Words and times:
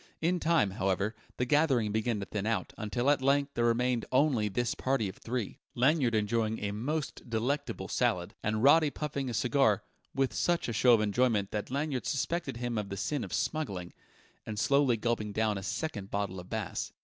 In 0.19 0.39
time, 0.39 0.71
however, 0.71 1.13
the 1.37 1.45
gathering 1.45 1.91
began 1.91 2.19
to 2.21 2.25
thin 2.25 2.47
out, 2.47 2.73
until 2.75 3.07
at 3.11 3.21
length 3.21 3.53
there 3.53 3.65
remained 3.65 4.07
only 4.11 4.49
this 4.49 4.73
party 4.73 5.07
of 5.07 5.17
three, 5.17 5.59
Lanyard 5.75 6.15
enjoying 6.15 6.57
a 6.57 6.71
most 6.71 7.29
delectable 7.29 7.87
salad, 7.87 8.33
and 8.41 8.63
Roddy 8.63 8.89
puffing 8.89 9.29
a 9.29 9.33
cigar 9.35 9.83
(with 10.15 10.33
such 10.33 10.67
a 10.67 10.73
show 10.73 10.93
of 10.95 11.01
enjoyment 11.01 11.51
that 11.51 11.69
Lanyard 11.69 12.07
suspected 12.07 12.57
him 12.57 12.79
of 12.79 12.89
the 12.89 12.97
sin 12.97 13.23
of 13.23 13.31
smuggling) 13.31 13.93
and 14.43 14.57
slowly 14.57 14.97
gulping 14.97 15.33
down 15.33 15.55
a 15.55 15.61
second 15.61 16.09
bottle 16.09 16.39
of 16.39 16.49
Bass. 16.49 16.93